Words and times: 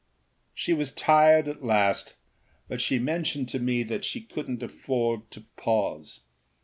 She 0.55 0.73
was 0.73 0.89
tired 0.95 1.47
at 1.47 1.63
last, 1.63 2.15
but 2.67 2.81
she 2.81 2.97
mentioned 2.97 3.49
to 3.49 3.59
me 3.59 3.83
that 3.83 4.03
she 4.03 4.19
couldnât 4.19 4.63
afford 4.63 5.29
to 5.29 5.41
pause. 5.57 6.21